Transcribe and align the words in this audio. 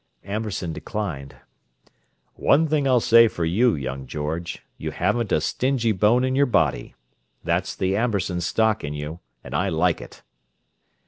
Amberson 0.25 0.73
declined. 0.73 1.35
"One 2.33 2.67
thing 2.67 2.87
I'll 2.87 2.99
say 2.99 3.27
for 3.27 3.45
you, 3.45 3.75
young 3.75 4.07
George; 4.07 4.63
you 4.75 4.89
haven't 4.89 5.31
a 5.31 5.39
stingy 5.39 5.91
bone 5.91 6.23
in 6.23 6.35
your 6.35 6.47
body. 6.47 6.95
That's 7.43 7.75
the 7.75 7.95
Amberson 7.95 8.41
stock 8.41 8.83
in 8.83 8.95
you—and 8.95 9.53
I 9.53 9.69
like 9.69 10.01
it!" 10.01 10.23